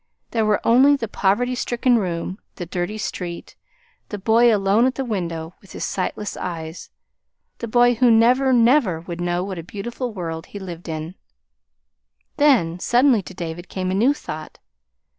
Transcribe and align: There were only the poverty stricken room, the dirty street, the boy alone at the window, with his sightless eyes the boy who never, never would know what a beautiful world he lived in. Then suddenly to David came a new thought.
There 0.31 0.47
were 0.47 0.59
only 0.65 0.95
the 0.95 1.07
poverty 1.07 1.53
stricken 1.53 1.99
room, 1.99 2.39
the 2.55 2.65
dirty 2.65 2.97
street, 2.97 3.55
the 4.09 4.17
boy 4.17 4.51
alone 4.51 4.87
at 4.87 4.95
the 4.95 5.05
window, 5.05 5.53
with 5.61 5.73
his 5.73 5.85
sightless 5.85 6.35
eyes 6.35 6.89
the 7.59 7.67
boy 7.67 7.93
who 7.93 8.09
never, 8.09 8.51
never 8.51 9.01
would 9.01 9.21
know 9.21 9.43
what 9.43 9.59
a 9.59 9.63
beautiful 9.63 10.11
world 10.11 10.47
he 10.47 10.57
lived 10.57 10.89
in. 10.89 11.13
Then 12.37 12.79
suddenly 12.79 13.21
to 13.21 13.35
David 13.35 13.69
came 13.69 13.91
a 13.91 13.93
new 13.93 14.11
thought. 14.15 14.57